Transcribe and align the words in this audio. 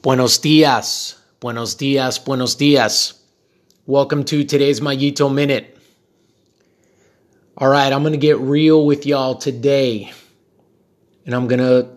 Buenos 0.00 0.38
dias, 0.38 1.16
buenos 1.40 1.76
dias, 1.76 2.24
buenos 2.24 2.56
dias. 2.56 3.14
Welcome 3.84 4.22
to 4.26 4.44
today's 4.44 4.78
Mayito 4.78 5.28
Minute. 5.28 5.76
All 7.56 7.66
right, 7.66 7.92
I'm 7.92 8.02
going 8.02 8.12
to 8.12 8.18
get 8.18 8.38
real 8.38 8.86
with 8.86 9.06
y'all 9.06 9.34
today. 9.34 10.12
And 11.26 11.34
I'm 11.34 11.48
going 11.48 11.58
to 11.58 11.88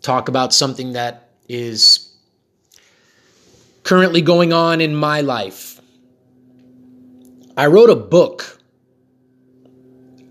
talk 0.00 0.28
about 0.28 0.54
something 0.54 0.92
that 0.92 1.30
is 1.48 2.14
currently 3.82 4.22
going 4.22 4.52
on 4.52 4.80
in 4.80 4.94
my 4.94 5.20
life. 5.20 5.80
I 7.56 7.66
wrote 7.66 7.90
a 7.90 7.96
book. 7.96 8.60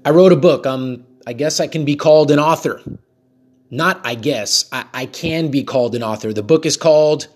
I 0.06 0.12
wrote 0.12 0.32
a 0.32 0.38
book. 0.38 0.66
Um, 0.66 1.06
I 1.28 1.34
guess 1.34 1.60
I 1.60 1.68
can 1.68 1.84
be 1.84 1.98
called 1.98 2.32
an 2.32 2.40
author 2.40 2.82
not 3.70 4.02
I 4.04 4.16
guess, 4.16 4.66
I, 4.72 4.86
I 4.94 5.06
can 5.06 5.52
be 5.52 5.64
called 5.64 5.96
an 5.96 6.04
author. 6.04 6.34
The 6.34 6.44
book 6.44 6.66
is 6.66 6.78
called 6.78 7.28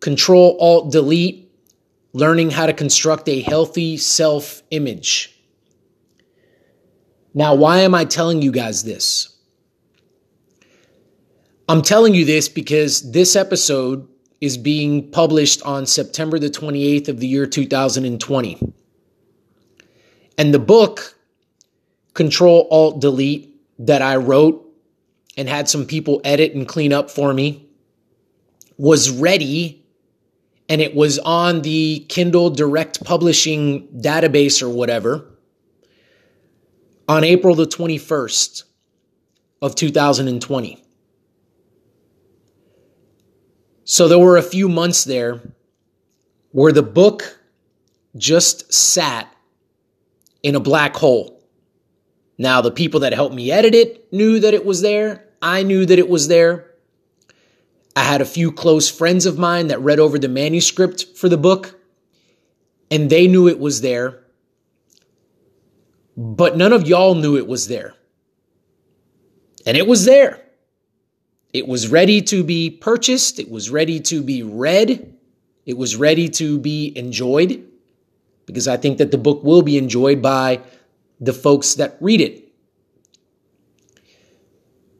Control 0.00 0.56
Alt 0.60 0.92
Delete 0.92 1.50
Learning 2.12 2.50
How 2.50 2.66
to 2.66 2.72
Construct 2.72 3.28
a 3.28 3.40
Healthy 3.42 3.96
Self 3.96 4.62
Image. 4.70 5.34
Now, 7.34 7.54
why 7.54 7.80
am 7.80 7.94
I 7.94 8.04
telling 8.04 8.42
you 8.42 8.50
guys 8.50 8.82
this? 8.82 9.34
I'm 11.68 11.82
telling 11.82 12.14
you 12.14 12.24
this 12.24 12.48
because 12.48 13.12
this 13.12 13.36
episode 13.36 14.08
is 14.40 14.56
being 14.56 15.10
published 15.10 15.62
on 15.62 15.84
September 15.84 16.38
the 16.38 16.48
28th 16.48 17.08
of 17.08 17.20
the 17.20 17.26
year 17.26 17.46
2020. 17.46 18.72
And 20.38 20.54
the 20.54 20.58
book, 20.58 21.18
Control 22.14 22.66
Alt 22.70 23.00
Delete, 23.00 23.54
that 23.80 24.00
I 24.00 24.16
wrote 24.16 24.67
and 25.38 25.48
had 25.48 25.68
some 25.68 25.86
people 25.86 26.20
edit 26.24 26.52
and 26.52 26.68
clean 26.68 26.92
up 26.92 27.10
for 27.10 27.32
me 27.32 27.64
was 28.76 29.10
ready 29.10 29.86
and 30.68 30.80
it 30.80 30.94
was 30.94 31.18
on 31.20 31.62
the 31.62 32.04
Kindle 32.08 32.50
Direct 32.50 33.02
Publishing 33.04 33.88
database 33.88 34.62
or 34.62 34.68
whatever 34.68 35.24
on 37.08 37.24
April 37.24 37.54
the 37.54 37.66
21st 37.66 38.64
of 39.62 39.74
2020. 39.74 40.84
So 43.84 44.08
there 44.08 44.18
were 44.18 44.36
a 44.36 44.42
few 44.42 44.68
months 44.68 45.04
there 45.04 45.40
where 46.50 46.72
the 46.72 46.82
book 46.82 47.40
just 48.16 48.72
sat 48.72 49.32
in 50.42 50.54
a 50.54 50.60
black 50.60 50.96
hole. 50.96 51.42
Now, 52.36 52.60
the 52.60 52.70
people 52.70 53.00
that 53.00 53.14
helped 53.14 53.34
me 53.34 53.50
edit 53.50 53.74
it 53.74 54.12
knew 54.12 54.38
that 54.40 54.54
it 54.54 54.64
was 54.64 54.82
there. 54.82 55.27
I 55.40 55.62
knew 55.62 55.86
that 55.86 55.98
it 55.98 56.08
was 56.08 56.28
there. 56.28 56.70
I 57.94 58.02
had 58.02 58.20
a 58.20 58.26
few 58.26 58.52
close 58.52 58.88
friends 58.88 59.26
of 59.26 59.38
mine 59.38 59.68
that 59.68 59.80
read 59.80 59.98
over 59.98 60.18
the 60.18 60.28
manuscript 60.28 61.16
for 61.16 61.28
the 61.28 61.36
book, 61.36 61.78
and 62.90 63.10
they 63.10 63.26
knew 63.26 63.48
it 63.48 63.58
was 63.58 63.80
there. 63.80 64.24
But 66.16 66.56
none 66.56 66.72
of 66.72 66.86
y'all 66.86 67.14
knew 67.14 67.36
it 67.36 67.46
was 67.46 67.68
there. 67.68 67.94
And 69.66 69.76
it 69.76 69.86
was 69.86 70.04
there. 70.04 70.42
It 71.52 71.66
was 71.66 71.88
ready 71.88 72.22
to 72.22 72.44
be 72.44 72.70
purchased, 72.70 73.38
it 73.38 73.50
was 73.50 73.70
ready 73.70 74.00
to 74.00 74.22
be 74.22 74.42
read, 74.42 75.14
it 75.64 75.76
was 75.76 75.96
ready 75.96 76.28
to 76.30 76.58
be 76.58 76.92
enjoyed, 76.96 77.66
because 78.46 78.68
I 78.68 78.76
think 78.76 78.98
that 78.98 79.10
the 79.10 79.18
book 79.18 79.42
will 79.42 79.62
be 79.62 79.78
enjoyed 79.78 80.20
by 80.20 80.60
the 81.20 81.32
folks 81.32 81.74
that 81.76 81.96
read 82.00 82.20
it. 82.20 82.47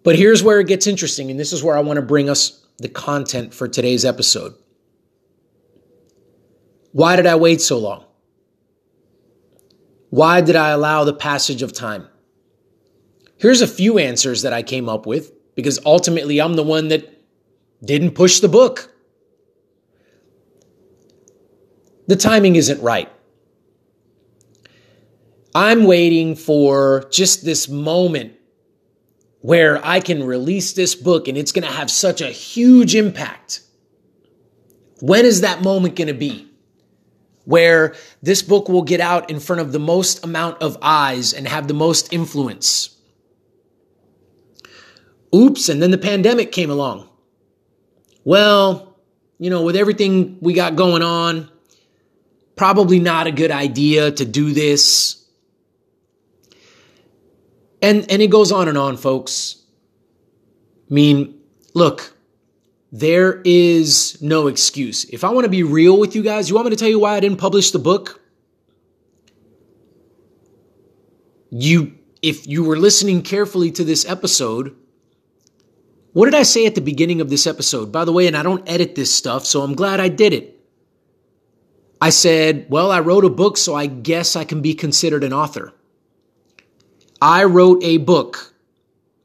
But 0.05 0.17
here's 0.17 0.43
where 0.43 0.61
it 0.61 0.67
gets 0.67 0.87
interesting, 0.87 1.31
and 1.31 1.39
this 1.39 1.53
is 1.53 1.63
where 1.63 1.77
I 1.77 1.81
want 1.81 1.97
to 1.97 2.03
bring 2.03 2.31
us 2.31 2.65
the 2.79 2.89
content 2.89 3.53
for 3.53 3.69
today's 3.69 4.05
episode. 4.05 4.55
Why 6.93 7.17
did 7.17 7.27
I 7.27 7.37
wait 7.37 7.61
so 7.61 7.79
long? 7.79 8.05
Why 10.11 10.41
did 10.41 10.57
I 10.57 10.71
allow 10.71 11.05
the 11.05 11.13
passage 11.13 11.63
of 11.63 11.73
time? 11.73 12.09
Here's 13.37 13.61
a 13.61 13.67
few 13.67 13.99
answers 13.99 14.43
that 14.43 14.53
I 14.53 14.63
came 14.63 14.89
up 14.89 15.07
with 15.07 15.33
because 15.55 15.79
ultimately 15.85 16.41
I'm 16.41 16.55
the 16.55 16.63
one 16.63 16.89
that 16.89 17.23
didn't 17.85 18.13
push 18.13 18.41
the 18.41 18.49
book. 18.49 18.93
The 22.07 22.17
timing 22.17 22.57
isn't 22.57 22.81
right. 22.83 23.11
I'm 25.55 25.85
waiting 25.85 26.37
for 26.37 27.07
just 27.11 27.45
this 27.45 27.69
moment 27.69 28.38
where 29.49 29.81
I 29.83 30.01
can 30.01 30.25
release 30.25 30.75
this 30.75 30.95
book 30.95 31.27
and 31.27 31.39
it's 31.39 31.53
going 31.53 31.67
to 31.67 31.73
have 31.73 31.91
such 31.91 32.21
a 32.21 32.27
huge 32.27 32.95
impact. 32.95 33.63
When 35.01 35.25
is 35.25 35.41
that 35.41 35.63
moment 35.63 35.97
going 35.97 36.09
to 36.09 36.13
be? 36.13 36.51
Where 37.47 37.95
this 38.21 38.43
book 38.43 38.69
will 38.69 38.83
get 38.83 39.01
out 39.01 39.31
in 39.31 39.41
front 39.41 39.63
of 39.63 39.73
the 39.73 39.79
most 39.79 40.23
amount 40.23 40.61
of 40.61 40.77
eyes 40.83 41.33
and 41.33 41.49
have 41.49 41.67
the 41.67 41.73
most 41.73 42.13
influence. 42.13 42.95
Oops, 45.35 45.67
and 45.71 45.81
then 45.81 45.93
the 45.93 45.97
pandemic 45.97 46.53
came 46.53 46.69
along. 46.69 47.09
Well, 48.25 48.99
you 49.39 49.49
know, 49.49 49.63
with 49.63 49.77
everything 49.77 50.37
we 50.43 50.53
got 50.53 50.77
going 50.77 51.01
on, 51.01 51.51
probably 52.55 53.01
not 53.01 53.27
a 53.27 53.33
good 53.33 53.51
idea 53.51 54.11
to 54.11 54.27
do 54.27 54.53
this 54.53 55.18
and 57.83 58.11
and 58.11 58.23
it 58.23 58.31
goes 58.31 58.53
on 58.53 58.69
and 58.69 58.79
on, 58.79 58.97
folks. 58.97 59.63
I 60.91 60.95
mean, 60.95 61.41
look, 61.75 62.17
there 62.91 63.43
is 63.45 64.21
no 64.23 64.47
excuse. 64.47 65.05
If 65.05 65.25
I 65.25 65.31
want 65.31 65.45
to 65.45 65.51
be 65.51 65.63
real 65.63 65.99
with 65.99 66.17
you 66.17 66.23
guys, 66.23 66.49
you 66.49 66.55
want 66.55 66.67
me 66.67 66.71
to 66.71 66.77
tell 66.77 66.89
you 66.89 66.99
why 66.99 67.15
I 67.15 67.21
didn't 67.21 67.39
publish 67.39 67.71
the 67.71 67.79
book? 67.79 68.21
You 71.51 71.99
if 72.23 72.47
you 72.47 72.65
were 72.65 72.77
listening 72.77 73.23
carefully 73.23 73.71
to 73.73 73.85
this 73.85 74.09
episode, 74.09 74.75
what 76.13 76.25
did 76.25 76.35
I 76.35 76.43
say 76.43 76.67
at 76.67 76.75
the 76.75 76.81
beginning 76.81 77.21
of 77.21 77.31
this 77.31 77.47
episode? 77.47 77.93
By 77.93 78.05
the 78.05 78.13
way, 78.13 78.27
and 78.27 78.37
I 78.37 78.43
don't 78.43 78.69
edit 78.69 78.95
this 78.95 79.15
stuff, 79.15 79.47
so 79.47 79.63
I'm 79.63 79.75
glad 79.75 80.01
I 80.01 80.09
did 80.09 80.33
it. 80.33 80.59
I 82.01 82.11
said, 82.11 82.67
well, 82.69 82.91
I 82.91 83.01
wrote 83.01 83.25
a 83.25 83.31
book, 83.31 83.57
so 83.57 83.75
I 83.75 83.87
guess 83.87 84.37
I 84.37 84.45
can 84.45 84.63
be 84.63 84.75
considered 84.75 85.25
an 85.25 85.33
author. 85.33 85.73
I 87.21 87.45
wrote 87.45 87.83
a 87.83 87.99
book 87.99 88.55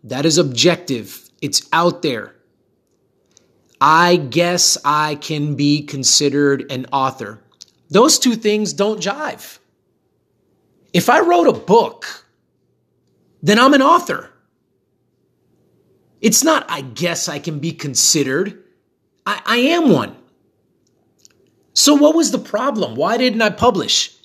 that 0.03 0.25
is 0.25 0.37
objective, 0.37 1.29
it's 1.41 1.67
out 1.71 2.01
there. 2.01 2.35
I 3.79 4.15
guess 4.15 4.77
I 4.85 5.15
can 5.15 5.55
be 5.55 5.83
considered 5.83 6.71
an 6.71 6.87
author. 6.91 7.41
Those 7.89 8.17
two 8.17 8.35
things 8.35 8.73
don't 8.73 9.01
jive. 9.01 9.59
If 10.93 11.09
I 11.09 11.19
wrote 11.19 11.47
a 11.47 11.53
book, 11.53 12.25
then 13.41 13.59
I'm 13.59 13.73
an 13.73 13.81
author. 13.81 14.29
It's 16.21 16.43
not, 16.43 16.65
I 16.69 16.81
guess 16.81 17.27
I 17.27 17.39
can 17.39 17.59
be 17.59 17.73
considered. 17.73 18.63
I, 19.25 19.41
I 19.45 19.57
am 19.57 19.89
one. 19.89 20.15
So, 21.73 21.95
what 21.95 22.15
was 22.15 22.31
the 22.31 22.39
problem? 22.39 22.95
Why 22.95 23.17
didn't 23.17 23.41
I 23.41 23.49
publish? 23.49 24.15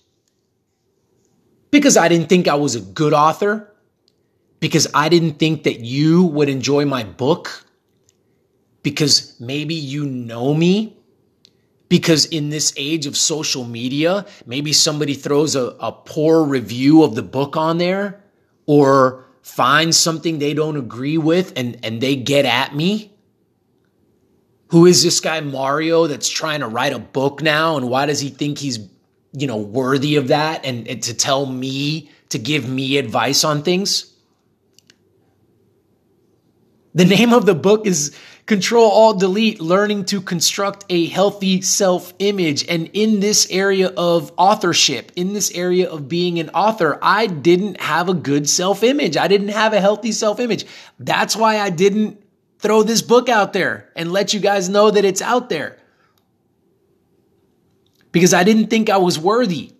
Because 1.71 1.97
I 1.97 2.09
didn't 2.09 2.29
think 2.29 2.49
I 2.49 2.55
was 2.55 2.75
a 2.75 2.81
good 2.81 3.13
author, 3.13 3.75
because 4.61 4.89
I 4.95 5.09
didn't 5.09 5.39
think 5.39 5.65
that 5.65 5.81
you 5.81 6.25
would 6.25 6.49
enjoy 6.49 6.85
my 6.85 7.05
book, 7.05 7.65
because 8.83 9.39
maybe 9.41 9.75
you 9.75 10.07
know 10.07 10.55
me, 10.55 10.97
because 11.89 12.27
in 12.27 12.51
this 12.51 12.73
age 12.77 13.07
of 13.07 13.17
social 13.17 13.65
media, 13.65 14.27
maybe 14.47 14.73
somebody 14.73 15.15
throws 15.15 15.57
a, 15.57 15.77
a 15.81 15.93
poor 15.93 16.45
review 16.45 17.03
of 17.03 17.15
the 17.15 17.23
book 17.23 17.57
on 17.57 17.79
there 17.79 18.23
or 18.67 19.25
finds 19.43 19.97
something 19.97 20.39
they 20.39 20.53
don't 20.53 20.77
agree 20.77 21.17
with 21.17 21.53
and, 21.57 21.79
and 21.83 22.01
they 22.01 22.15
get 22.15 22.45
at 22.45 22.75
me. 22.75 23.13
Who 24.69 24.85
is 24.85 25.03
this 25.03 25.21
guy 25.21 25.41
Mario 25.41 26.07
that's 26.07 26.29
trying 26.29 26.61
to 26.61 26.69
write 26.69 26.93
a 26.93 26.99
book 26.99 27.41
now? 27.41 27.79
And 27.79 27.89
why 27.89 28.05
does 28.05 28.21
he 28.21 28.29
think 28.29 28.59
he's 28.59 28.79
you 29.33 29.47
know, 29.47 29.57
worthy 29.57 30.17
of 30.17 30.29
that 30.29 30.65
and, 30.65 30.89
and 30.89 31.03
to 31.05 31.15
tell 31.15 31.47
me, 31.47 32.11
to 32.31 32.39
give 32.39 32.69
me 32.69 32.99
advice 32.99 33.45
on 33.45 33.63
things. 33.63 34.13
The 36.95 37.05
name 37.05 37.33
of 37.33 37.47
the 37.47 37.55
book 37.55 37.87
is 37.87 38.17
Control 38.47 38.91
Alt 38.91 39.21
Delete 39.21 39.61
Learning 39.61 40.07
to 40.07 40.23
Construct 40.23 40.87
a 40.89 41.07
Healthy 41.07 41.61
Self 41.61 42.15
Image. 42.19 42.67
And 42.67 42.91
in 42.95 43.21
this 43.21 43.47
area 43.51 43.89
of 43.89 44.33
authorship, 44.39 45.13
in 45.15 45.35
this 45.35 45.51
area 45.53 45.89
of 45.89 46.09
being 46.09 46.39
an 46.39 46.49
author, 46.51 46.99
I 47.03 47.27
didn't 47.27 47.81
have 47.81 48.09
a 48.09 48.15
good 48.15 48.49
self 48.49 48.83
image. 48.83 49.19
I 49.19 49.29
didn't 49.29 49.49
have 49.49 49.75
a 49.75 49.81
healthy 49.81 50.13
self 50.13 50.41
image. 50.41 50.65
That's 50.99 51.37
why 51.37 51.61
I 51.61 51.69
didn't 51.69 52.23
throw 52.59 52.83
this 52.83 53.03
book 53.03 53.29
out 53.29 53.53
there 53.53 53.91
and 53.95 54.11
let 54.11 54.33
you 54.33 54.41
guys 54.41 54.69
know 54.69 54.91
that 54.91 55.05
it's 55.05 55.23
out 55.23 55.51
there 55.51 55.79
because 58.13 58.35
I 58.35 58.45
didn't 58.45 58.69
think 58.69 58.91
I 58.91 58.99
was 58.99 59.19
worthy. 59.19 59.73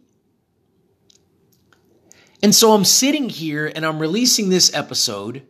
And 2.43 2.55
so 2.55 2.73
I'm 2.73 2.85
sitting 2.85 3.29
here 3.29 3.71
and 3.75 3.85
I'm 3.85 3.99
releasing 3.99 4.49
this 4.49 4.73
episode 4.75 5.43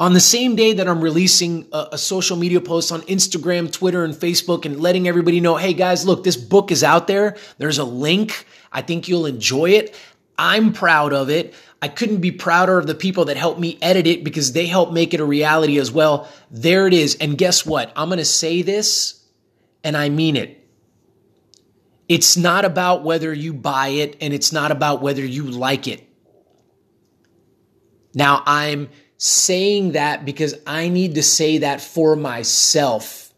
On 0.00 0.14
the 0.14 0.20
same 0.20 0.56
day 0.56 0.72
that 0.72 0.88
I'm 0.88 1.02
releasing 1.02 1.68
a, 1.72 1.88
a, 1.92 1.98
social 1.98 2.38
media 2.38 2.62
post 2.62 2.90
on 2.90 3.02
Instagram, 3.02 3.70
Twitter, 3.70 4.02
and 4.02 4.14
Facebook 4.14 4.64
and 4.64 4.80
letting 4.80 5.06
everybody 5.06 5.40
know, 5.40 5.56
hey 5.56 5.74
guys, 5.74 6.06
look, 6.06 6.24
this 6.24 6.38
book 6.38 6.70
is 6.70 6.82
out 6.82 7.06
there. 7.06 7.36
There's 7.58 7.76
a 7.76 7.84
link. 7.84 8.46
I 8.72 8.80
think 8.80 9.08
you'll 9.08 9.26
enjoy 9.26 9.72
it. 9.72 9.94
I'm 10.38 10.72
proud 10.72 11.12
of 11.12 11.28
it. 11.28 11.52
I 11.82 11.88
couldn't 11.88 12.22
be 12.22 12.32
prouder 12.32 12.78
of 12.78 12.86
the 12.86 12.94
people 12.94 13.26
that 13.26 13.36
helped 13.36 13.60
me 13.60 13.78
edit 13.82 14.06
it 14.06 14.24
because 14.24 14.52
they 14.52 14.64
helped 14.64 14.94
make 14.94 15.12
it 15.12 15.20
a 15.20 15.24
reality 15.24 15.78
as 15.78 15.92
well. 15.92 16.26
There 16.50 16.86
it 16.86 16.94
is. 16.94 17.16
And 17.16 17.36
guess 17.36 17.66
what? 17.66 17.92
I'm 17.94 18.08
going 18.08 18.20
to 18.20 18.24
say 18.24 18.62
this 18.62 19.22
and 19.84 19.98
I 19.98 20.08
mean 20.08 20.34
it. 20.34 20.59
It's 22.10 22.36
not 22.36 22.64
about 22.64 23.04
whether 23.04 23.32
you 23.32 23.54
buy 23.54 23.86
it 23.86 24.16
and 24.20 24.34
it's 24.34 24.52
not 24.52 24.72
about 24.72 25.00
whether 25.00 25.24
you 25.24 25.44
like 25.44 25.86
it. 25.86 26.04
Now, 28.12 28.42
I'm 28.46 28.88
saying 29.16 29.92
that 29.92 30.24
because 30.24 30.56
I 30.66 30.88
need 30.88 31.14
to 31.14 31.22
say 31.22 31.58
that 31.58 31.80
for 31.80 32.16
myself. 32.16 33.32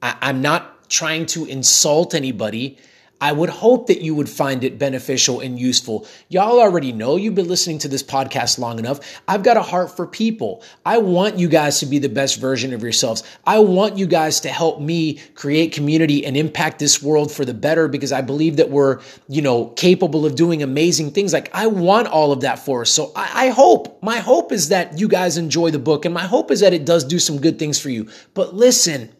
I, 0.00 0.30
am 0.30 0.40
not 0.40 0.88
trying 0.88 1.26
to 1.26 1.44
insult 1.44 2.14
anybody. 2.14 2.78
I 3.20 3.32
would 3.32 3.50
hope 3.50 3.88
that 3.88 4.00
you 4.00 4.14
would 4.14 4.28
find 4.28 4.62
it 4.62 4.78
beneficial 4.78 5.40
and 5.40 5.58
useful. 5.58 6.06
Y'all 6.28 6.60
already 6.60 6.92
know 6.92 7.16
you've 7.16 7.34
been 7.34 7.48
listening 7.48 7.78
to 7.80 7.88
this 7.88 8.02
podcast 8.02 8.58
long 8.58 8.78
enough. 8.78 9.20
I've 9.26 9.42
got 9.42 9.56
a 9.56 9.62
heart 9.62 9.96
for 9.96 10.06
people. 10.06 10.62
I 10.86 10.98
want 10.98 11.36
you 11.36 11.48
guys 11.48 11.80
to 11.80 11.86
be 11.86 11.98
the 11.98 12.08
best 12.08 12.40
version 12.40 12.72
of 12.72 12.82
yourselves. 12.82 13.24
I 13.44 13.58
want 13.58 13.98
you 13.98 14.06
guys 14.06 14.40
to 14.40 14.50
help 14.50 14.80
me 14.80 15.20
create 15.34 15.72
community 15.72 16.24
and 16.24 16.36
impact 16.36 16.78
this 16.78 17.02
world 17.02 17.32
for 17.32 17.44
the 17.44 17.54
better 17.54 17.88
because 17.88 18.12
I 18.12 18.20
believe 18.20 18.56
that 18.58 18.70
we're, 18.70 19.00
you 19.28 19.42
know, 19.42 19.66
capable 19.66 20.24
of 20.24 20.36
doing 20.36 20.62
amazing 20.62 21.10
things. 21.10 21.32
Like 21.32 21.50
I 21.52 21.66
want 21.66 22.06
all 22.06 22.30
of 22.30 22.42
that 22.42 22.60
for 22.60 22.82
us. 22.82 22.90
So 22.90 23.10
I, 23.16 23.46
I 23.46 23.48
hope, 23.48 24.00
my 24.00 24.18
hope 24.18 24.52
is 24.52 24.68
that 24.68 24.98
you 24.98 25.08
guys 25.08 25.36
enjoy 25.36 25.72
the 25.72 25.78
book 25.80 26.04
and 26.04 26.14
my 26.14 26.24
hope 26.24 26.52
is 26.52 26.60
that 26.60 26.72
it 26.72 26.84
does 26.84 27.04
do 27.04 27.18
some 27.18 27.40
good 27.40 27.58
things 27.58 27.80
for 27.80 27.90
you. 27.90 28.08
But 28.34 28.54
listen, 28.54 29.12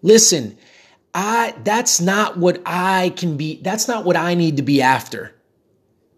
listen, 0.00 0.56
I 1.16 1.54
that's 1.64 1.98
not 1.98 2.36
what 2.36 2.60
I 2.66 3.08
can 3.16 3.38
be 3.38 3.62
that's 3.62 3.88
not 3.88 4.04
what 4.04 4.16
I 4.16 4.34
need 4.34 4.58
to 4.58 4.62
be 4.62 4.82
after. 4.82 5.34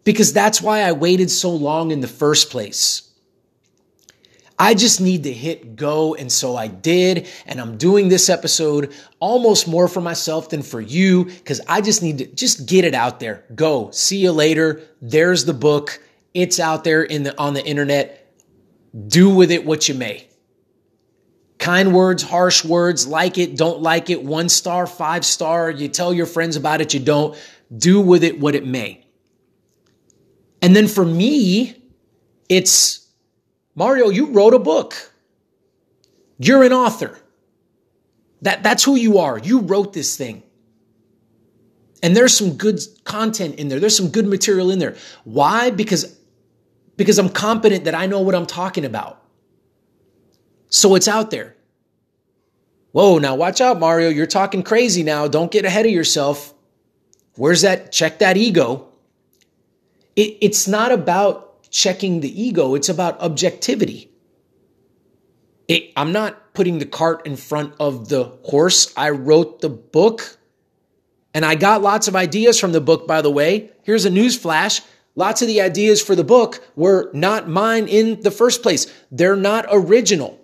Because 0.03 0.33
that's 0.33 0.61
why 0.61 0.81
I 0.81 0.93
waited 0.93 1.31
so 1.31 1.51
long 1.51 1.93
in 1.93 2.01
the 2.01 2.09
first 2.09 2.51
place. 2.51 3.09
I 4.59 4.75
just 4.75 5.01
need 5.01 5.23
to 5.23 5.33
hit 5.33 5.77
go 5.77 6.17
and 6.17 6.33
so 6.33 6.57
I 6.57 6.67
did 6.67 7.29
and 7.47 7.61
I'm 7.61 7.77
doing 7.77 8.09
this 8.09 8.29
episode 8.29 8.93
almost 9.21 9.69
more 9.69 9.87
for 9.87 10.01
myself 10.01 10.49
than 10.49 10.63
for 10.63 10.81
you 10.81 11.27
cuz 11.45 11.61
I 11.69 11.81
just 11.81 12.03
need 12.03 12.19
to 12.19 12.27
just 12.27 12.67
get 12.67 12.85
it 12.85 12.95
out 12.95 13.21
there. 13.21 13.45
Go. 13.55 13.91
See 13.93 14.19
you 14.19 14.33
later. 14.33 14.83
There's 15.01 15.45
the 15.45 15.55
book. 15.55 16.03
It's 16.35 16.59
out 16.59 16.83
there 16.83 17.05
in 17.05 17.23
the 17.23 17.39
on 17.39 17.55
the 17.55 17.65
internet. 17.65 18.35
Do 19.07 19.31
with 19.31 19.53
it 19.53 19.65
what 19.65 19.89
you 19.89 19.95
may. 19.95 20.28
Kind 21.69 21.93
words, 21.93 22.23
harsh 22.23 22.65
words, 22.65 23.07
like 23.07 23.37
it, 23.37 23.55
don't 23.55 23.83
like 23.83 24.09
it, 24.09 24.23
one 24.23 24.49
star, 24.49 24.87
five 24.87 25.23
star, 25.23 25.71
you 25.71 25.89
tell 25.89 26.15
your 26.15 26.25
friends 26.25 26.57
about 26.57 26.81
it, 26.81 26.95
you 26.95 27.01
don't. 27.01 27.37
Do 27.77 28.01
with 28.01 28.25
it 28.25 28.41
what 28.41 28.55
it 28.55 28.67
may. 28.67 29.05
And 30.63 30.75
then 30.75 30.89
for 30.89 31.05
me, 31.05 31.77
it's 32.49 33.07
Mario, 33.75 34.09
you 34.09 34.33
wrote 34.33 34.55
a 34.55 34.59
book. 34.59 35.13
You're 36.39 36.63
an 36.63 36.73
author. 36.73 37.19
That, 38.41 38.63
that's 38.63 38.83
who 38.83 38.97
you 38.97 39.19
are. 39.19 39.37
You 39.39 39.61
wrote 39.61 39.93
this 39.93 40.17
thing. 40.17 40.45
And 42.03 42.17
there's 42.17 42.35
some 42.35 42.57
good 42.57 42.81
content 43.05 43.57
in 43.57 43.69
there. 43.69 43.79
There's 43.79 43.95
some 43.95 44.09
good 44.09 44.27
material 44.27 44.71
in 44.71 44.79
there. 44.79 44.97
Why? 45.25 45.69
Because, 45.69 46.19
because 46.97 47.19
I'm 47.19 47.29
confident 47.29 47.85
that 47.85 47.95
I 47.95 48.07
know 48.07 48.23
what 48.23 48.35
I'm 48.35 48.47
talking 48.47 48.87
about. 48.87 49.23
So 50.71 50.95
it's 50.95 51.09
out 51.09 51.31
there. 51.31 51.57
Whoa, 52.93 53.19
now 53.19 53.35
watch 53.35 53.61
out, 53.61 53.79
Mario. 53.79 54.09
You're 54.09 54.27
talking 54.27 54.63
crazy 54.63 55.03
now. 55.03 55.29
Don't 55.29 55.51
get 55.51 55.65
ahead 55.65 55.87
of 55.87 55.93
yourself. 55.93 56.55
Where's 57.37 57.63
that? 57.63 57.93
Check 57.93 58.19
that 58.21 58.37
ego. 58.37 58.89
It, 60.17 60.39
it's 60.41 60.67
not 60.67 60.91
about 60.91 61.49
checking 61.71 62.21
the 62.21 62.43
ego, 62.43 62.75
it's 62.75 62.89
about 62.89 63.21
objectivity. 63.21 64.11
It, 65.69 65.93
I'm 65.97 66.13
not 66.13 66.55
putting 66.55 66.79
the 66.79 66.87
cart 66.87 67.27
in 67.27 67.37
front 67.37 67.75
of 67.79 68.09
the 68.09 68.25
horse. 68.45 68.93
I 68.97 69.11
wrote 69.11 69.61
the 69.61 69.69
book 69.69 70.39
and 71.35 71.45
I 71.45 71.55
got 71.55 71.83
lots 71.83 72.09
of 72.09 72.17
ideas 72.17 72.59
from 72.59 72.73
the 72.73 72.81
book, 72.81 73.07
by 73.07 73.21
the 73.21 73.31
way. 73.31 73.71
Here's 73.83 74.07
a 74.07 74.11
news 74.11 74.37
flash. 74.37 74.81
Lots 75.15 75.43
of 75.43 75.49
the 75.49 75.61
ideas 75.61 76.01
for 76.01 76.15
the 76.15 76.25
book 76.25 76.67
were 76.75 77.11
not 77.13 77.49
mine 77.49 77.87
in 77.87 78.23
the 78.23 78.31
first 78.31 78.63
place. 78.63 78.87
They're 79.11 79.37
not 79.37 79.67
original. 79.71 80.41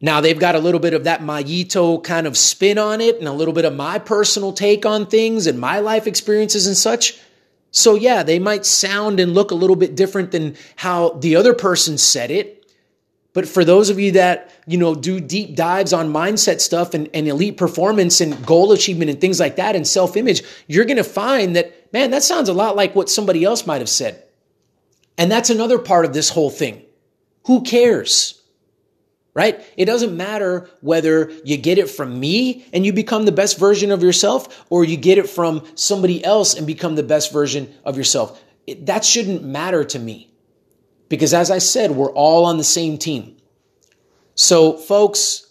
Now 0.00 0.20
they've 0.20 0.38
got 0.38 0.54
a 0.54 0.60
little 0.60 0.80
bit 0.80 0.94
of 0.94 1.04
that 1.04 1.20
Mayito 1.20 2.02
kind 2.02 2.26
of 2.26 2.36
spin 2.36 2.78
on 2.78 3.00
it 3.00 3.18
and 3.18 3.28
a 3.28 3.32
little 3.32 3.52
bit 3.52 3.66
of 3.66 3.74
my 3.74 3.98
personal 3.98 4.52
take 4.52 4.86
on 4.86 5.06
things 5.06 5.46
and 5.46 5.58
my 5.58 5.80
life 5.80 6.06
experiences 6.06 6.66
and 6.66 6.76
such. 6.76 7.18
So 7.70 7.94
yeah, 7.94 8.22
they 8.22 8.38
might 8.38 8.64
sound 8.64 9.20
and 9.20 9.34
look 9.34 9.50
a 9.50 9.56
little 9.56 9.76
bit 9.76 9.94
different 9.94 10.32
than 10.32 10.56
how 10.76 11.10
the 11.10 11.36
other 11.36 11.54
person 11.54 11.98
said 11.98 12.30
it. 12.30 12.56
But 13.32 13.46
for 13.46 13.64
those 13.64 13.90
of 13.90 14.00
you 14.00 14.12
that, 14.12 14.50
you 14.66 14.76
know, 14.76 14.94
do 14.94 15.20
deep 15.20 15.54
dives 15.54 15.92
on 15.92 16.12
mindset 16.12 16.60
stuff 16.60 16.94
and, 16.94 17.08
and 17.14 17.28
elite 17.28 17.56
performance 17.56 18.20
and 18.20 18.44
goal 18.44 18.72
achievement 18.72 19.10
and 19.10 19.20
things 19.20 19.38
like 19.38 19.56
that 19.56 19.76
and 19.76 19.86
self-image, 19.86 20.42
you're 20.66 20.84
to 20.84 21.04
find 21.04 21.54
that, 21.54 21.92
man, 21.92 22.10
that 22.10 22.24
sounds 22.24 22.48
a 22.48 22.52
lot 22.52 22.74
like 22.74 22.96
what 22.96 23.08
somebody 23.08 23.44
else 23.44 23.66
might 23.66 23.80
have 23.80 23.88
said. 23.88 24.24
And 25.16 25.30
that's 25.30 25.50
another 25.50 25.78
part 25.78 26.06
of 26.06 26.12
this 26.12 26.30
whole 26.30 26.50
thing. 26.50 26.82
Who 27.46 27.62
cares? 27.62 28.39
Right? 29.34 29.64
It 29.76 29.84
doesn't 29.84 30.16
matter 30.16 30.68
whether 30.80 31.30
you 31.44 31.56
get 31.56 31.78
it 31.78 31.88
from 31.88 32.18
me 32.18 32.66
and 32.72 32.84
you 32.84 32.92
become 32.92 33.24
the 33.24 33.32
best 33.32 33.58
version 33.58 33.90
of 33.90 34.02
yourself 34.02 34.64
or 34.70 34.84
you 34.84 34.96
get 34.96 35.18
it 35.18 35.28
from 35.28 35.64
somebody 35.74 36.24
else 36.24 36.54
and 36.54 36.66
become 36.66 36.96
the 36.96 37.02
best 37.02 37.32
version 37.32 37.72
of 37.84 37.96
yourself. 37.96 38.42
It, 38.66 38.86
that 38.86 39.04
shouldn't 39.04 39.44
matter 39.44 39.84
to 39.84 39.98
me 39.98 40.30
because 41.08 41.34
as 41.34 41.50
I 41.50 41.58
said, 41.58 41.92
we're 41.92 42.12
all 42.12 42.44
on 42.44 42.58
the 42.58 42.64
same 42.64 42.98
team. 42.98 43.36
So 44.34 44.76
folks, 44.76 45.46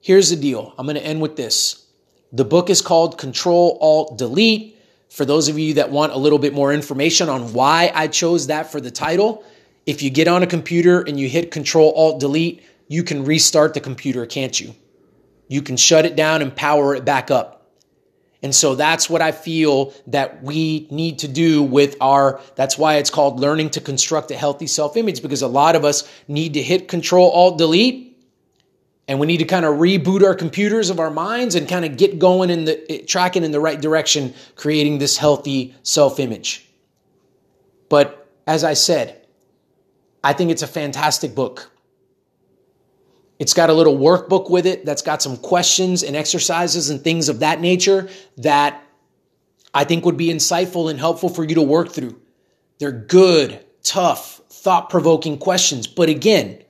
here's 0.00 0.30
the 0.30 0.36
deal. 0.36 0.74
I'm 0.78 0.86
going 0.86 0.96
to 0.96 1.04
end 1.04 1.20
with 1.20 1.36
this. 1.36 1.86
The 2.32 2.44
book 2.44 2.70
is 2.70 2.82
called 2.82 3.18
Control 3.18 3.78
Alt 3.80 4.18
Delete. 4.18 4.76
For 5.08 5.24
those 5.24 5.48
of 5.48 5.58
you 5.58 5.74
that 5.74 5.90
want 5.90 6.12
a 6.12 6.18
little 6.18 6.38
bit 6.38 6.52
more 6.52 6.72
information 6.72 7.28
on 7.28 7.52
why 7.52 7.92
I 7.94 8.08
chose 8.08 8.48
that 8.48 8.72
for 8.72 8.80
the 8.80 8.90
title, 8.90 9.44
if 9.86 10.02
you 10.02 10.10
get 10.10 10.28
on 10.28 10.42
a 10.42 10.46
computer 10.46 11.00
and 11.00 11.18
you 11.18 11.28
hit 11.28 11.50
Control 11.50 11.92
Alt 11.94 12.20
Delete, 12.20 12.62
you 12.88 13.02
can 13.02 13.24
restart 13.24 13.74
the 13.74 13.80
computer, 13.80 14.26
can't 14.26 14.58
you? 14.58 14.74
You 15.48 15.62
can 15.62 15.76
shut 15.76 16.04
it 16.04 16.16
down 16.16 16.42
and 16.42 16.54
power 16.54 16.94
it 16.94 17.04
back 17.04 17.30
up. 17.30 17.56
And 18.42 18.54
so 18.54 18.74
that's 18.74 19.08
what 19.08 19.22
I 19.22 19.32
feel 19.32 19.92
that 20.08 20.42
we 20.42 20.86
need 20.90 21.20
to 21.20 21.28
do 21.28 21.62
with 21.62 21.96
our, 22.00 22.40
that's 22.54 22.76
why 22.76 22.96
it's 22.96 23.10
called 23.10 23.40
learning 23.40 23.70
to 23.70 23.80
construct 23.80 24.30
a 24.30 24.36
healthy 24.36 24.66
self 24.66 24.96
image, 24.96 25.22
because 25.22 25.42
a 25.42 25.48
lot 25.48 25.74
of 25.74 25.84
us 25.84 26.08
need 26.28 26.54
to 26.54 26.62
hit 26.62 26.86
control 26.86 27.30
alt 27.30 27.58
delete 27.58 28.06
and 29.08 29.20
we 29.20 29.26
need 29.26 29.38
to 29.38 29.44
kind 29.44 29.64
of 29.64 29.76
reboot 29.76 30.22
our 30.22 30.34
computers 30.34 30.90
of 30.90 31.00
our 31.00 31.10
minds 31.10 31.54
and 31.54 31.68
kind 31.68 31.84
of 31.84 31.96
get 31.96 32.18
going 32.18 32.50
in 32.50 32.64
the, 32.64 33.04
tracking 33.06 33.44
in 33.44 33.52
the 33.52 33.60
right 33.60 33.80
direction, 33.80 34.34
creating 34.56 34.98
this 34.98 35.16
healthy 35.16 35.74
self 35.82 36.18
image. 36.20 36.68
But 37.88 38.28
as 38.46 38.64
I 38.64 38.74
said, 38.74 39.26
I 40.22 40.32
think 40.32 40.50
it's 40.50 40.62
a 40.62 40.66
fantastic 40.66 41.34
book. 41.34 41.70
It's 43.38 43.54
got 43.54 43.70
a 43.70 43.74
little 43.74 43.96
workbook 43.98 44.50
with 44.50 44.66
it 44.66 44.84
that's 44.84 45.02
got 45.02 45.22
some 45.22 45.36
questions 45.36 46.02
and 46.02 46.16
exercises 46.16 46.90
and 46.90 47.02
things 47.02 47.28
of 47.28 47.40
that 47.40 47.60
nature 47.60 48.08
that 48.38 48.82
I 49.74 49.84
think 49.84 50.06
would 50.06 50.16
be 50.16 50.28
insightful 50.28 50.90
and 50.90 50.98
helpful 50.98 51.28
for 51.28 51.44
you 51.44 51.56
to 51.56 51.62
work 51.62 51.92
through. 51.92 52.18
They're 52.78 52.92
good, 52.92 53.62
tough, 53.82 54.40
thought 54.48 54.88
provoking 54.88 55.38
questions. 55.38 55.86
But 55.86 56.08
again, 56.08 56.62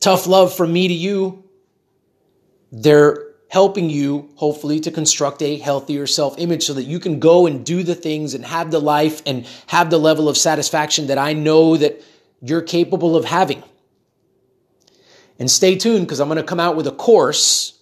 tough 0.00 0.26
love 0.26 0.54
from 0.54 0.72
me 0.72 0.88
to 0.88 0.94
you. 0.94 1.44
They're 2.72 3.26
helping 3.48 3.88
you, 3.88 4.28
hopefully, 4.34 4.80
to 4.80 4.90
construct 4.90 5.42
a 5.42 5.58
healthier 5.58 6.06
self 6.06 6.38
image 6.38 6.64
so 6.64 6.74
that 6.74 6.84
you 6.84 6.98
can 6.98 7.20
go 7.20 7.46
and 7.46 7.64
do 7.64 7.84
the 7.84 7.94
things 7.94 8.34
and 8.34 8.44
have 8.44 8.70
the 8.70 8.80
life 8.80 9.22
and 9.24 9.46
have 9.68 9.90
the 9.90 9.98
level 9.98 10.28
of 10.28 10.36
satisfaction 10.36 11.06
that 11.06 11.18
I 11.18 11.32
know 11.32 11.76
that 11.76 12.02
you're 12.42 12.62
capable 12.62 13.16
of 13.16 13.24
having. 13.24 13.62
And 15.38 15.50
stay 15.50 15.76
tuned 15.76 16.06
because 16.06 16.20
I'm 16.20 16.28
going 16.28 16.36
to 16.36 16.42
come 16.42 16.60
out 16.60 16.76
with 16.76 16.86
a 16.86 16.92
course 16.92 17.78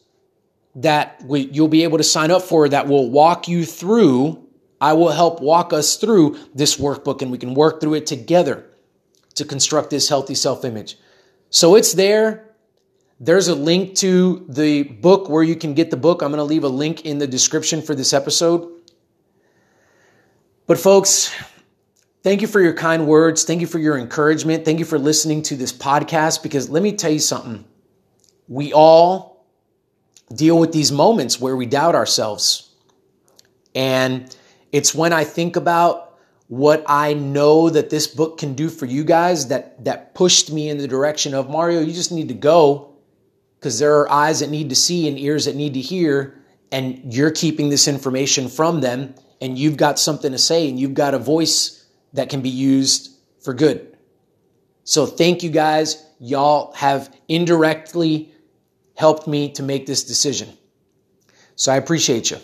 that 0.76 1.22
we, 1.24 1.42
you'll 1.42 1.68
be 1.68 1.84
able 1.84 1.98
to 1.98 2.04
sign 2.04 2.30
up 2.30 2.42
for 2.42 2.68
that 2.68 2.88
will 2.88 3.10
walk 3.10 3.46
you 3.46 3.64
through. 3.64 4.44
I 4.80 4.94
will 4.94 5.10
help 5.10 5.40
walk 5.40 5.72
us 5.72 5.96
through 5.96 6.38
this 6.54 6.76
workbook 6.76 7.22
and 7.22 7.30
we 7.30 7.38
can 7.38 7.54
work 7.54 7.80
through 7.80 7.94
it 7.94 8.06
together 8.06 8.66
to 9.34 9.44
construct 9.44 9.90
this 9.90 10.08
healthy 10.08 10.34
self 10.34 10.64
image. 10.64 10.96
So 11.50 11.76
it's 11.76 11.92
there. 11.92 12.50
There's 13.20 13.46
a 13.46 13.54
link 13.54 13.94
to 13.96 14.44
the 14.48 14.82
book 14.82 15.28
where 15.28 15.42
you 15.42 15.54
can 15.54 15.74
get 15.74 15.90
the 15.90 15.96
book. 15.96 16.20
I'm 16.22 16.30
going 16.30 16.38
to 16.38 16.44
leave 16.44 16.64
a 16.64 16.68
link 16.68 17.06
in 17.06 17.18
the 17.18 17.26
description 17.26 17.80
for 17.80 17.94
this 17.94 18.12
episode. 18.12 18.70
But 20.66 20.78
folks, 20.78 21.32
thank 22.24 22.40
you 22.40 22.48
for 22.48 22.60
your 22.60 22.72
kind 22.72 23.06
words. 23.06 23.44
Thank 23.44 23.60
you 23.60 23.68
for 23.68 23.78
your 23.78 23.96
encouragement. 23.96 24.64
Thank 24.64 24.80
you 24.80 24.84
for 24.84 24.98
listening 24.98 25.42
to 25.42 25.56
this 25.56 25.72
podcast 25.72 26.42
because 26.42 26.68
let 26.68 26.82
me 26.82 26.92
tell 26.92 27.12
you 27.12 27.20
something. 27.20 27.64
We 28.48 28.72
all 28.72 29.46
deal 30.34 30.58
with 30.58 30.72
these 30.72 30.90
moments 30.90 31.40
where 31.40 31.54
we 31.54 31.66
doubt 31.66 31.94
ourselves. 31.94 32.70
And 33.74 34.34
it's 34.72 34.94
when 34.94 35.12
I 35.12 35.24
think 35.24 35.56
about 35.56 36.18
what 36.48 36.84
I 36.86 37.14
know 37.14 37.70
that 37.70 37.90
this 37.90 38.06
book 38.06 38.38
can 38.38 38.54
do 38.54 38.68
for 38.68 38.86
you 38.86 39.04
guys 39.04 39.48
that 39.48 39.84
that 39.84 40.14
pushed 40.14 40.52
me 40.52 40.68
in 40.68 40.78
the 40.78 40.88
direction 40.88 41.34
of 41.34 41.48
Mario, 41.48 41.80
you 41.80 41.92
just 41.92 42.12
need 42.12 42.28
to 42.28 42.34
go 42.34 42.94
because 43.58 43.78
there 43.78 43.98
are 44.00 44.10
eyes 44.10 44.40
that 44.40 44.50
need 44.50 44.68
to 44.70 44.76
see 44.76 45.08
and 45.08 45.18
ears 45.18 45.46
that 45.46 45.56
need 45.56 45.74
to 45.74 45.80
hear 45.80 46.38
and 46.70 47.14
you're 47.14 47.30
keeping 47.30 47.70
this 47.70 47.88
information 47.88 48.48
from 48.48 48.80
them 48.80 49.14
and 49.40 49.58
you've 49.58 49.76
got 49.76 49.98
something 49.98 50.32
to 50.32 50.38
say 50.38 50.68
and 50.68 50.78
you've 50.78 50.94
got 50.94 51.14
a 51.14 51.18
voice 51.18 51.83
that 52.14 52.30
can 52.30 52.40
be 52.40 52.48
used 52.48 53.10
for 53.42 53.52
good. 53.52 53.96
So 54.84 55.06
thank 55.06 55.42
you 55.42 55.50
guys. 55.50 56.02
Y'all 56.18 56.72
have 56.74 57.14
indirectly 57.28 58.32
helped 58.96 59.26
me 59.26 59.52
to 59.52 59.62
make 59.62 59.86
this 59.86 60.04
decision. 60.04 60.48
So 61.56 61.72
I 61.72 61.76
appreciate 61.76 62.30
you. 62.30 62.38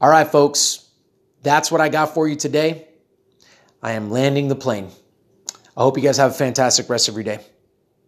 All 0.00 0.10
right, 0.10 0.26
folks, 0.26 0.88
that's 1.42 1.70
what 1.70 1.80
I 1.80 1.88
got 1.88 2.14
for 2.14 2.28
you 2.28 2.36
today. 2.36 2.88
I 3.82 3.92
am 3.92 4.10
landing 4.10 4.48
the 4.48 4.56
plane. 4.56 4.90
I 5.76 5.82
hope 5.82 5.96
you 5.96 6.02
guys 6.02 6.16
have 6.16 6.30
a 6.30 6.34
fantastic 6.34 6.88
rest 6.88 7.08
of 7.08 7.14
your 7.14 7.24
day. 7.24 7.40